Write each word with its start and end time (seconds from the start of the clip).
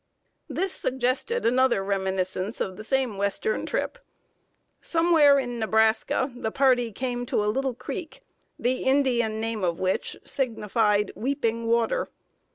This 0.49 0.73
suggested 0.73 1.45
another 1.45 1.83
reminiscence 1.83 2.59
of 2.59 2.75
the 2.75 2.83
same 2.83 3.19
Western 3.19 3.67
trip. 3.67 3.99
Somewhere 4.79 5.37
in 5.37 5.59
Nebraska 5.59 6.33
the 6.35 6.49
party 6.49 6.91
came 6.91 7.23
to 7.27 7.45
a 7.45 7.53
little 7.53 7.75
creek, 7.75 8.23
the 8.57 8.77
Indian 8.83 9.39
name 9.39 9.63
of 9.63 9.79
which 9.79 10.17
signified 10.23 11.11
weeping 11.15 11.67
water. 11.67 12.07